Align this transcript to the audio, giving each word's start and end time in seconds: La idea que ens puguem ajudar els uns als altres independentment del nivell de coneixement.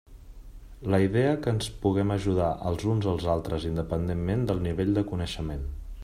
La 0.93 0.99
idea 1.07 1.33
que 1.43 1.51
ens 1.57 1.67
puguem 1.83 2.13
ajudar 2.15 2.47
els 2.69 2.85
uns 2.93 3.07
als 3.11 3.27
altres 3.33 3.67
independentment 3.73 4.47
del 4.53 4.63
nivell 4.69 4.95
de 4.99 5.05
coneixement. 5.13 5.63